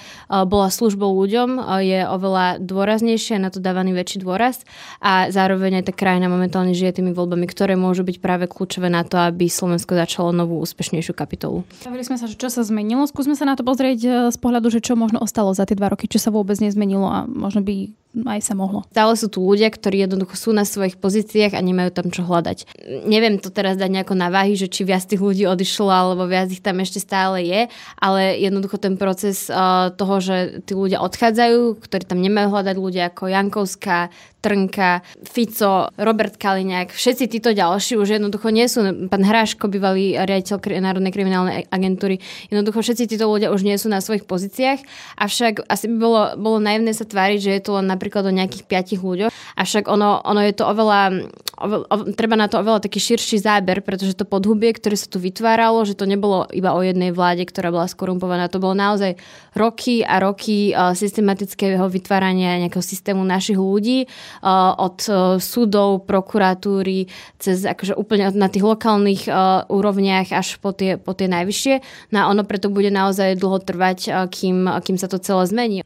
bola 0.48 0.72
službou 0.72 1.12
ľuďom, 1.20 1.60
je 1.84 2.00
oveľa 2.08 2.64
dôraznejšia, 2.64 3.36
na 3.36 3.52
to 3.52 3.60
dávaný 3.60 3.92
väčší 3.92 4.24
dôraz. 4.24 4.64
A 5.04 5.28
zároveň 5.28 5.84
aj 5.84 5.92
tá 5.92 5.94
krajina 5.94 6.32
momentálne 6.32 6.72
žije 6.72 7.04
tými 7.04 7.12
voľbami, 7.12 7.44
ktoré 7.44 7.76
môžu 7.76 8.08
byť 8.08 8.24
práve 8.24 8.48
kľúčové 8.48 8.88
na 8.88 9.04
to, 9.04 9.20
aby 9.20 9.52
Slovensko 9.52 9.92
začalo 9.92 10.32
novú 10.32 10.64
úspešnejšiu 10.64 11.12
kapitolu. 11.12 11.68
Bavili 11.84 12.08
sme 12.08 12.16
sa, 12.16 12.24
že 12.24 12.40
čo 12.40 12.48
sa 12.48 12.64
zmenilo. 12.64 13.04
Skúsme 13.04 13.36
sa 13.36 13.44
na 13.44 13.52
to 13.52 13.68
pozrieť 13.68 14.32
z 14.32 14.38
pohľadu, 14.40 14.72
že 14.72 14.80
čo 14.80 14.96
možno 14.96 15.20
ostalo 15.20 15.52
za 15.52 15.68
tie 15.68 15.76
dva 15.76 15.92
roky, 15.92 16.08
čo 16.08 16.16
sa 16.16 16.32
vôbec 16.32 16.56
nezmenilo 16.56 17.04
a 17.04 17.28
možno 17.28 17.60
by 17.60 18.00
aj 18.36 18.42
sa 18.46 18.54
mohlo. 18.54 18.86
Stále 18.94 19.12
sú 19.18 19.26
tu 19.26 19.42
ľudia, 19.42 19.68
ktorí 19.70 20.06
jednoducho 20.06 20.34
sú 20.38 20.50
na 20.54 20.62
svojich 20.62 20.96
pozíciách 21.00 21.56
a 21.56 21.60
nemajú 21.60 21.90
tam 21.90 22.08
čo 22.08 22.22
hľadať. 22.22 22.70
Neviem 23.06 23.42
to 23.42 23.50
teraz 23.50 23.74
dať 23.74 23.90
nejako 23.90 24.14
na 24.14 24.30
váhy, 24.30 24.54
že 24.54 24.70
či 24.70 24.86
viac 24.86 25.02
tých 25.04 25.20
ľudí 25.20 25.44
odišlo 25.46 25.90
alebo 25.90 26.30
viac 26.30 26.48
ich 26.50 26.62
tam 26.62 26.78
ešte 26.78 27.02
stále 27.02 27.42
je, 27.42 27.60
ale 27.98 28.38
jednoducho 28.38 28.78
ten 28.78 28.94
proces 28.94 29.50
uh, 29.50 29.90
toho, 29.94 30.22
že 30.22 30.36
tí 30.64 30.72
ľudia 30.78 31.02
odchádzajú, 31.02 31.82
ktorí 31.82 32.04
tam 32.06 32.22
nemajú 32.22 32.48
hľadať 32.54 32.76
ľudia 32.78 33.10
ako 33.10 33.30
Jankovská, 33.30 34.12
Trnka, 34.40 35.04
Fico, 35.28 35.92
Robert 36.00 36.40
Kaliňák, 36.40 36.96
všetci 36.96 37.28
títo 37.28 37.52
ďalší 37.52 38.00
už 38.00 38.16
jednoducho 38.16 38.48
nie 38.48 38.64
sú, 38.72 38.80
pán 39.12 39.20
Hráško, 39.20 39.68
bývalý 39.68 40.16
riaditeľ 40.16 40.80
Národnej 40.80 41.12
kriminálnej 41.12 41.68
agentúry, 41.68 42.24
jednoducho 42.48 42.80
všetci 42.80 43.04
títo 43.04 43.28
ľudia 43.28 43.52
už 43.52 43.60
nie 43.60 43.76
sú 43.76 43.92
na 43.92 44.00
svojich 44.00 44.24
pozíciách, 44.24 44.80
avšak 45.20 45.68
asi 45.68 45.92
by 45.92 45.96
bolo, 46.00 46.20
bolo 46.40 46.56
naivné 46.56 46.96
sa 46.96 47.04
tváriť, 47.04 47.38
že 47.38 47.50
je 47.52 47.62
to 47.68 47.76
len 47.76 47.86
napríklad 47.92 48.24
o 48.24 48.32
nejakých 48.32 48.64
piatich 48.64 49.00
ľuďoch, 49.04 49.28
avšak 49.60 49.92
ono, 49.92 50.24
ono 50.24 50.40
je 50.40 50.54
to 50.56 50.64
oveľa, 50.64 51.28
oveľa, 51.60 51.84
treba 52.16 52.40
na 52.40 52.48
to 52.48 52.64
oveľa 52.64 52.80
taký 52.80 52.96
širší 52.96 53.44
záber, 53.44 53.84
pretože 53.84 54.16
to 54.16 54.24
podhubie, 54.24 54.72
ktoré 54.72 54.96
sa 54.96 55.04
tu 55.04 55.20
vytváralo, 55.20 55.84
že 55.84 55.92
to 55.92 56.08
nebolo 56.08 56.48
iba 56.48 56.72
o 56.72 56.80
jednej 56.80 57.12
vláde, 57.12 57.44
ktorá 57.44 57.68
bola 57.68 57.84
skorumpovaná, 57.84 58.48
to 58.48 58.56
bolo 58.56 58.72
naozaj 58.72 59.20
roky 59.52 60.00
a 60.00 60.16
roky 60.16 60.72
systematického 60.72 61.84
vytvárania 61.92 62.56
nejakého 62.64 62.80
systému 62.80 63.20
našich 63.20 63.60
ľudí, 63.60 64.08
Eh, 64.08 64.29
od 64.76 64.98
eh, 65.08 65.14
súdov, 65.40 66.06
prokuratúry, 66.06 67.10
cez 67.38 67.64
akože 67.64 67.94
úplne 67.96 68.30
na 68.34 68.48
tých 68.48 68.64
lokálnych 68.64 69.26
eh, 69.26 69.34
úrovniach 69.68 70.32
až 70.32 70.56
po 70.62 70.72
tie, 70.72 70.96
po 70.96 71.12
tie 71.16 71.26
najvyššie. 71.26 71.74
No 72.14 72.24
a 72.24 72.28
ono 72.30 72.46
preto 72.46 72.72
bude 72.72 72.88
naozaj 72.92 73.38
dlho 73.38 73.58
trvať, 73.62 74.30
kým, 74.30 74.66
kým 74.80 74.96
sa 74.96 75.06
to 75.06 75.18
celé 75.20 75.44
zmení. 75.46 75.78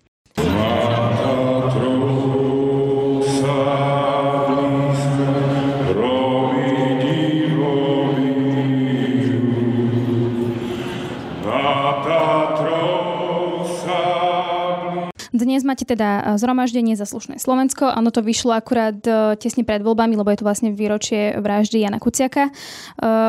Dnes 15.34 15.66
máte 15.66 15.82
teda 15.82 16.22
e, 16.22 16.38
zhromaždenie 16.38 16.94
za 16.94 17.10
slušné 17.10 17.42
Slovensko. 17.42 17.90
Ono 17.90 18.14
to 18.14 18.22
vyšlo 18.22 18.54
akurát 18.54 18.94
e, 19.02 19.34
tesne 19.34 19.66
pred 19.66 19.82
voľbami, 19.82 20.14
lebo 20.14 20.30
je 20.30 20.38
to 20.38 20.46
vlastne 20.46 20.70
výročie 20.70 21.34
vraždy 21.42 21.82
Jana 21.82 21.98
Kuciaka. 21.98 22.48
E, 22.48 22.50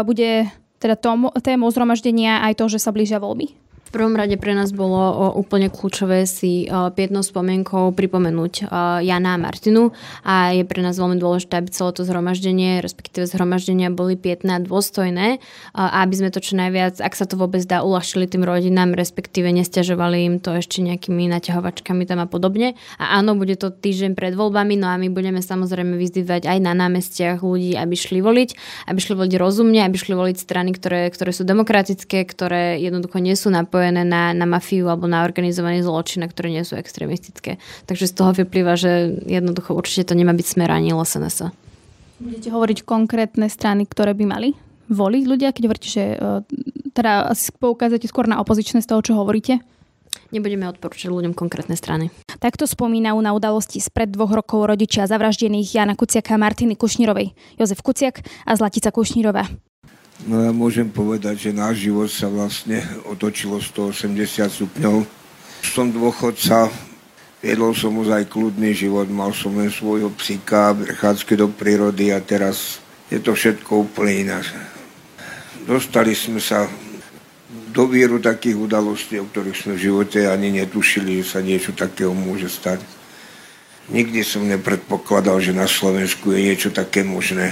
bude 0.05 0.45
teda 0.77 1.01
témou 1.41 1.69
zhromaždenia 1.73 2.45
aj 2.45 2.61
to, 2.61 2.69
že 2.69 2.77
sa 2.77 2.93
blížia 2.93 3.17
voľby? 3.17 3.64
Prvom 3.95 4.19
rade 4.19 4.35
pre 4.35 4.51
nás 4.51 4.75
bolo 4.75 5.31
úplne 5.39 5.71
kľúčové 5.71 6.27
si 6.27 6.67
pietnou 6.67 7.23
spomienkou 7.23 7.95
pripomenúť 7.95 8.67
Jana 8.99 9.39
a 9.39 9.39
Martinu 9.39 9.95
a 10.27 10.51
je 10.51 10.67
pre 10.67 10.83
nás 10.83 10.99
veľmi 10.99 11.15
dôležité, 11.15 11.63
aby 11.63 11.71
celé 11.71 11.95
to 11.95 12.03
zhromaždenie, 12.03 12.83
respektíve 12.83 13.23
zhromaždenia 13.23 13.95
boli 13.95 14.19
pietné 14.19 14.59
a 14.59 14.59
dôstojné 14.59 15.39
a 15.71 16.03
aby 16.03 16.13
sme 16.19 16.29
to 16.35 16.43
čo 16.43 16.59
najviac, 16.59 16.99
ak 16.99 17.15
sa 17.15 17.23
to 17.23 17.39
vôbec 17.39 17.63
dá, 17.63 17.87
uľahčili 17.87 18.27
tým 18.27 18.43
rodinám, 18.43 18.91
respektíve 18.99 19.47
nestiažovali 19.55 20.27
im 20.27 20.35
to 20.43 20.51
ešte 20.59 20.83
nejakými 20.83 21.31
naťahovačkami 21.31 22.03
tam 22.03 22.19
a 22.19 22.27
podobne. 22.27 22.75
A 22.99 23.23
áno, 23.23 23.39
bude 23.39 23.55
to 23.55 23.71
týždeň 23.71 24.19
pred 24.19 24.35
voľbami, 24.35 24.75
no 24.75 24.91
a 24.91 24.99
my 24.99 25.07
budeme 25.07 25.39
samozrejme 25.39 25.95
vyzdívať 25.95 26.51
aj 26.51 26.57
na 26.59 26.75
námestiach 26.75 27.39
ľudí, 27.39 27.79
aby 27.79 27.95
šli 27.95 28.19
voliť, 28.19 28.49
aby 28.91 28.99
šli 28.99 29.15
voliť 29.15 29.33
rozumne, 29.39 29.79
aby 29.87 29.95
šli 29.95 30.19
voliť 30.19 30.35
strany, 30.35 30.75
ktoré, 30.75 31.07
ktoré 31.13 31.31
sú 31.31 31.47
demokratické, 31.47 32.27
ktoré 32.27 32.75
jednoducho 32.83 33.23
nie 33.23 33.37
sú 33.37 33.53
napojené 33.53 33.84
napojené 33.85 34.01
na, 34.01 34.33
na 34.33 34.45
mafiu 34.49 34.89
alebo 34.89 35.05
na 35.05 35.21
organizovaný 35.21 35.85
zločin, 35.85 36.25
ktoré 36.25 36.49
nie 36.49 36.65
sú 36.65 36.73
extrémistické. 36.73 37.61
Takže 37.85 38.09
z 38.09 38.13
toho 38.17 38.31
vyplýva, 38.33 38.73
že 38.73 39.21
jednoducho 39.29 39.77
určite 39.77 40.09
to 40.09 40.17
nemá 40.17 40.33
byť 40.33 40.47
smer 40.57 40.73
ani 40.73 40.89
LSNS. 40.89 41.53
Budete 42.17 42.49
hovoriť 42.49 42.81
konkrétne 42.87 43.45
strany, 43.51 43.85
ktoré 43.85 44.17
by 44.17 44.25
mali 44.25 44.49
voliť 44.89 45.23
ľudia, 45.25 45.49
keď 45.53 45.63
hovoríte, 45.65 45.89
že 45.89 46.03
e, 46.13 46.17
teda 46.93 47.29
asi 47.29 47.49
poukázate 47.53 48.05
skôr 48.09 48.29
na 48.29 48.41
opozičné 48.41 48.81
z 48.81 48.89
toho, 48.89 49.01
čo 49.01 49.13
hovoríte? 49.17 49.61
Nebudeme 50.31 50.65
odporúčať 50.69 51.11
ľuďom 51.11 51.35
konkrétne 51.35 51.75
strany. 51.75 52.09
Takto 52.39 52.65
spomínajú 52.65 53.19
na 53.19 53.35
udalosti 53.35 53.81
spred 53.83 54.13
dvoch 54.13 54.31
rokov 54.31 54.65
rodičia 54.65 55.09
zavraždených 55.09 55.75
Jana 55.75 55.93
Kuciaka 55.93 56.37
a 56.37 56.41
Martiny 56.41 56.79
Kušnírovej. 56.79 57.35
Jozef 57.59 57.81
Kuciak 57.83 58.23
a 58.47 58.51
Zlatica 58.55 58.89
Kušnírová. 58.93 59.45
No 60.23 60.39
ja 60.39 60.55
môžem 60.55 60.87
povedať, 60.87 61.51
že 61.51 61.51
náš 61.51 61.91
život 61.91 62.07
sa 62.07 62.31
vlastne 62.31 62.79
otočilo 63.03 63.59
180 63.59 64.47
stupňov. 64.47 65.03
Som 65.59 65.91
dôchodca, 65.91 66.71
viedol 67.43 67.75
som 67.75 67.91
aj 67.99 68.31
kľudný 68.31 68.71
život, 68.71 69.11
mal 69.11 69.35
som 69.35 69.51
len 69.59 69.67
svojho 69.67 70.15
psíka, 70.15 70.71
prechádzky 70.71 71.35
do 71.35 71.51
prírody 71.51 72.15
a 72.15 72.23
teraz 72.23 72.79
je 73.11 73.19
to 73.19 73.35
všetko 73.35 73.91
úplne 73.91 74.31
iné. 74.31 74.39
Dostali 75.67 76.15
sme 76.15 76.39
sa 76.39 76.63
do 77.75 77.83
víru 77.91 78.23
takých 78.23 78.55
udalostí, 78.55 79.19
o 79.19 79.27
ktorých 79.27 79.57
sme 79.67 79.73
v 79.75 79.83
živote 79.83 80.31
ani 80.31 80.63
netušili, 80.63 81.19
že 81.19 81.35
sa 81.35 81.39
niečo 81.43 81.75
takého 81.75 82.15
môže 82.15 82.47
stať. 82.47 82.79
Nikdy 83.91 84.23
som 84.23 84.47
nepredpokladal, 84.47 85.43
že 85.43 85.51
na 85.51 85.67
Slovensku 85.67 86.31
je 86.31 86.39
niečo 86.39 86.71
také 86.71 87.03
možné. 87.03 87.51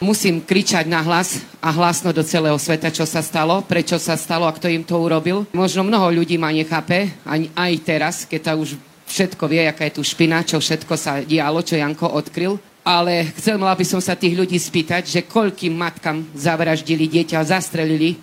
Musím 0.00 0.40
kričať 0.40 0.88
na 0.88 1.04
hlas 1.04 1.44
a 1.60 1.68
hlasno 1.76 2.08
do 2.16 2.24
celého 2.24 2.56
sveta, 2.56 2.88
čo 2.88 3.04
sa 3.04 3.20
stalo, 3.20 3.60
prečo 3.60 4.00
sa 4.00 4.16
stalo 4.16 4.48
a 4.48 4.56
kto 4.56 4.72
im 4.72 4.80
to 4.80 4.96
urobil. 4.96 5.44
Možno 5.52 5.84
mnoho 5.84 6.08
ľudí 6.08 6.40
ma 6.40 6.48
nechápe, 6.48 7.12
aj, 7.28 7.40
aj 7.52 7.72
teraz, 7.84 8.14
keď 8.24 8.40
ta 8.40 8.52
už 8.56 8.80
všetko 9.04 9.44
vie, 9.44 9.68
aká 9.68 9.84
je 9.92 10.00
tu 10.00 10.02
špina, 10.02 10.40
čo 10.40 10.56
všetko 10.56 10.94
sa 10.96 11.20
dialo, 11.20 11.60
čo 11.60 11.76
Janko 11.76 12.16
odkryl. 12.16 12.56
Ale 12.80 13.28
chcel 13.36 13.60
by 13.60 13.84
som 13.84 14.00
sa 14.00 14.16
tých 14.16 14.32
ľudí 14.32 14.56
spýtať, 14.56 15.04
že 15.04 15.28
koľkým 15.28 15.76
matkám 15.76 16.32
zavraždili 16.32 17.04
dieťa 17.04 17.36
a 17.36 17.48
zastrelili 17.60 18.16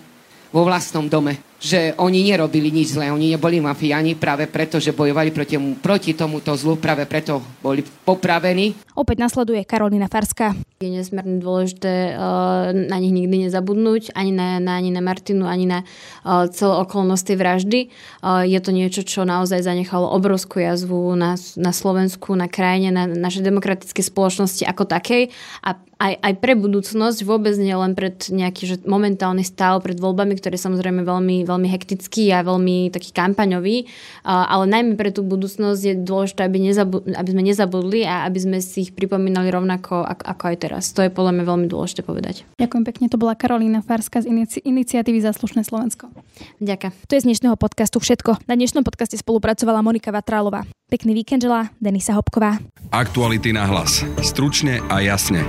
vo 0.50 0.66
vlastnom 0.66 1.06
dome. 1.06 1.47
Že 1.58 1.90
oni 1.98 2.30
nerobili 2.30 2.70
nič 2.70 2.94
zlé, 2.94 3.10
oni 3.10 3.34
neboli 3.34 3.58
mafiáni 3.58 4.14
práve 4.14 4.46
preto, 4.46 4.78
že 4.78 4.94
bojovali 4.94 5.34
proti, 5.34 5.58
proti 5.82 6.14
tomuto 6.14 6.54
zlu, 6.54 6.78
práve 6.78 7.02
preto 7.10 7.42
boli 7.58 7.82
popravení. 7.82 8.78
Opäť 8.94 9.18
nasleduje 9.18 9.66
Karolina 9.66 10.06
Farská. 10.06 10.54
Je 10.78 10.90
nesmierne 10.94 11.42
dôležité 11.42 12.14
uh, 12.14 12.70
na 12.70 13.02
nich 13.02 13.10
nikdy 13.10 13.50
nezabudnúť, 13.50 14.14
ani 14.14 14.30
na, 14.30 14.62
na, 14.62 14.78
ani 14.78 14.94
na 14.94 15.02
Martinu, 15.02 15.50
ani 15.50 15.66
na 15.66 15.82
uh, 15.82 16.46
celé 16.46 16.74
okolnosť 16.78 17.24
tej 17.26 17.36
vraždy. 17.42 17.80
Uh, 18.22 18.46
je 18.46 18.58
to 18.62 18.70
niečo, 18.70 19.02
čo 19.02 19.26
naozaj 19.26 19.66
zanechalo 19.66 20.06
obrovskú 20.14 20.62
jazvu 20.62 21.18
na, 21.18 21.34
na 21.58 21.74
Slovensku, 21.74 22.38
na 22.38 22.46
krajine, 22.46 22.94
na 22.94 23.10
našej 23.10 23.42
demokratickej 23.42 24.04
spoločnosti 24.06 24.62
ako 24.62 24.86
takej 24.86 25.34
a 25.66 25.74
aj, 25.98 26.14
aj 26.22 26.34
pre 26.38 26.54
budúcnosť, 26.54 27.26
vôbec 27.26 27.58
nie 27.58 27.74
len 27.74 27.98
pred 27.98 28.14
nejaký 28.30 28.62
že 28.70 28.76
momentálny 28.86 29.42
stav, 29.42 29.82
pred 29.82 29.98
voľbami, 29.98 30.38
ktoré 30.38 30.54
samozrejme 30.54 31.02
veľmi, 31.02 31.42
veľmi 31.42 31.68
hektický 31.74 32.30
a 32.30 32.46
veľmi 32.46 32.94
taký 32.94 33.10
kampaňový, 33.10 33.90
ale 34.22 34.64
najmä 34.70 34.94
pre 34.94 35.10
tú 35.10 35.26
budúcnosť 35.26 35.80
je 35.82 35.94
dôležité, 35.98 36.46
aby, 36.46 36.58
nezabu- 36.70 37.02
aby 37.02 37.28
sme 37.34 37.42
nezabudli 37.42 38.06
a 38.06 38.30
aby 38.30 38.38
sme 38.38 38.58
si 38.62 38.86
ich 38.86 38.94
pripomínali 38.94 39.50
rovnako 39.50 40.06
ako, 40.06 40.22
ako 40.22 40.42
aj 40.46 40.56
teraz. 40.62 40.84
To 40.94 41.02
je 41.02 41.10
podľa 41.10 41.34
mňa 41.34 41.44
veľmi 41.44 41.66
dôležité 41.66 42.06
povedať. 42.06 42.46
Ďakujem 42.62 42.84
pekne, 42.86 43.10
to 43.10 43.18
bola 43.18 43.34
Karolína 43.34 43.82
Farska 43.82 44.22
z 44.22 44.30
inici- 44.30 44.62
iniciatívy 44.62 45.18
Zaslušné 45.18 45.66
Slovensko. 45.66 46.14
Ďakujem. 46.62 46.94
To 46.94 47.12
je 47.18 47.20
z 47.20 47.26
dnešného 47.26 47.58
podcastu 47.58 47.98
všetko. 47.98 48.46
Na 48.46 48.54
dnešnom 48.54 48.86
podcaste 48.86 49.18
spolupracovala 49.18 49.82
Monika 49.82 50.14
Vatrálová. 50.14 50.62
Pekný 50.88 51.14
víkend 51.14 51.44
želá 51.44 51.68
Denisa 51.80 52.16
Hopková. 52.16 52.56
Aktuality 52.88 53.52
na 53.52 53.68
hlas. 53.68 54.08
Stručne 54.24 54.80
a 54.88 55.04
jasne. 55.04 55.44